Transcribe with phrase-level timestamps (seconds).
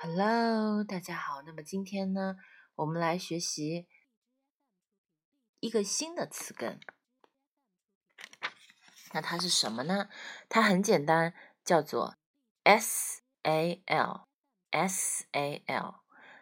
[0.00, 1.42] Hello，大家好。
[1.42, 2.36] 那么今天呢，
[2.76, 3.88] 我们来学习
[5.58, 6.78] 一个新的词根。
[9.12, 10.08] 那它是什么呢？
[10.48, 11.34] 它很简单，
[11.64, 12.14] 叫做
[12.62, 14.28] S A L
[14.70, 15.96] S A L。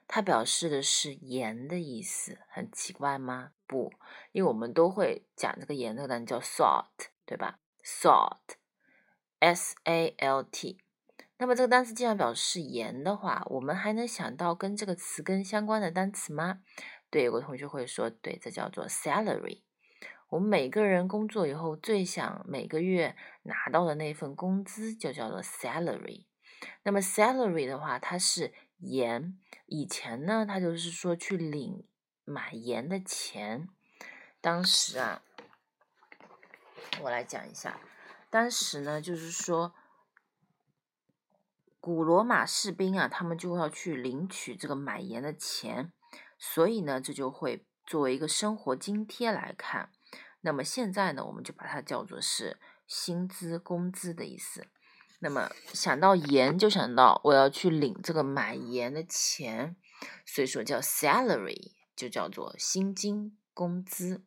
[0.07, 2.38] 它表示的是盐的意思。
[2.50, 3.52] 很奇怪吗？
[3.66, 3.91] 不，
[4.32, 10.82] 因为我们都会讲这个盐这个单词叫 salt，对吧？salt，S A L T。
[11.39, 16.61] 那么这个单词既然表示盐的话，我们还能想到跟这个词根相关的单词吗？
[17.11, 19.61] 对，有个同学会说，对，这叫做 salary。
[20.30, 26.25] 我们每个人工作以后最想每个月拿到的那份工资就叫做 salary。
[26.85, 31.86] 那么 salary 的话，它是盐，以前呢，它就是说去领
[32.25, 33.69] 买盐的钱。
[34.41, 35.20] 当时啊，
[37.03, 37.78] 我来讲一下，
[38.30, 39.75] 当时呢，就是说。
[41.86, 45.92] 古罗马士兵啊，他们就要去领取这个买盐的钱，
[46.36, 49.90] 所以呢，这就会作为一个生活津贴来看。
[50.40, 54.66] 那么现在呢，我们就把它叫做是薪资、工资的意思。
[55.20, 59.76] 那么想到盐，就想到我要去领这个买盐的钱，
[60.26, 64.24] 所以说叫 salary，就叫做薪金、工资。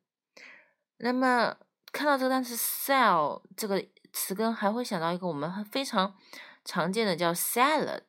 [0.96, 1.58] 那么
[1.92, 6.16] 看到这个单词 sell 这个词根，还会想到一个我们非常。
[6.72, 8.04] 常见的叫 salad，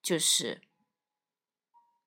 [0.00, 0.62] 就是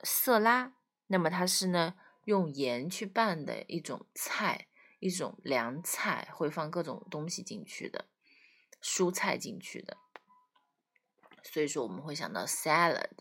[0.02, 0.74] 色拉。
[1.06, 1.94] 那么它是呢
[2.24, 8.08] 用盐去拌的一种菜，一种凉菜，会放各种东西进去的，
[8.82, 9.98] 蔬菜进去的。
[11.44, 13.12] 所以说我们会想到 salad。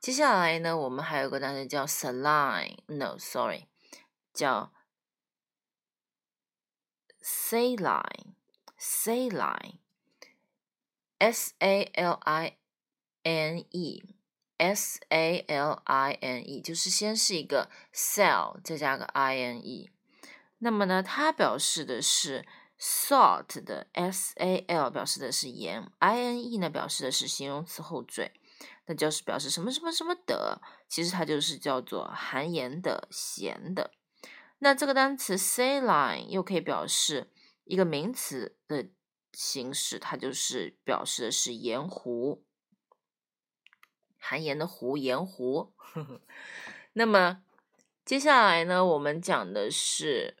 [0.00, 3.66] 接下来呢，我们还有个单词叫 saline，no，sorry，
[4.32, 4.72] 叫
[7.22, 9.80] saline，saline。
[11.18, 12.58] S A L I
[13.22, 19.90] N E，S A L I N E，就是先是一个 cell，再加个 I N E。
[20.58, 22.46] 那么呢，它表示的是
[22.78, 28.32] salt 的 S A L 表示的是盐，I N E 呢表示的是形容词后缀，
[28.84, 33.90] 那就是表示什么什么什么的，其实它就是叫做含盐的、咸的。
[34.58, 37.32] 那这个单词 saline 又可以表示
[37.64, 38.90] 一个名词的。
[39.38, 42.42] 形式，它就是表示的是盐湖，
[44.16, 45.74] 含盐的湖，盐湖。
[46.94, 47.44] 那么
[48.02, 50.38] 接下来呢，我们讲的是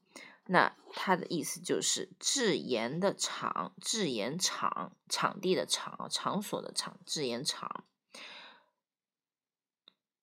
[0.47, 7.85] 那它的意思就是制盐的厂、制盐厂、场地的场、场所的场、制盐厂。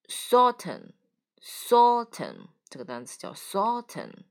[0.09, 4.25] salten，salten 这个单词叫 salten。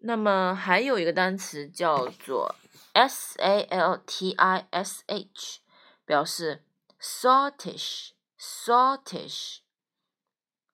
[0.00, 2.54] 那么还有一个单词叫做
[2.94, 5.60] s a l t i s h，
[6.06, 6.64] 表示
[7.00, 8.12] saltish。
[8.38, 9.58] Saltish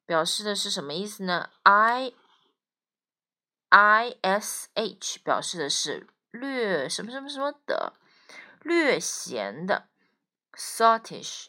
[0.05, 2.13] 表示的是什么意思呢？i
[3.71, 7.95] i s h 表示的是略什么什么什么的，
[8.61, 9.89] 略咸的。
[10.57, 11.47] saltish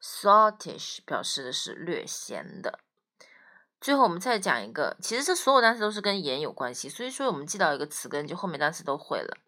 [0.00, 2.80] saltish 表示的是略咸的。
[3.80, 9.38] 最后我们再讲一个，其实这所有单词都是跟盐有关系，所以说我们记到一个词根，就后面单词都会了。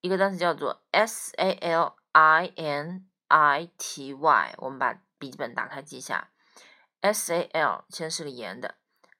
[0.00, 6.30] 一个单词叫做 s a l i n i t y，我们把笔记本打开记一下。
[7.00, 8.76] s a l 先是个盐的